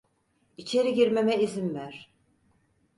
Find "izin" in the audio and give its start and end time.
1.37-1.73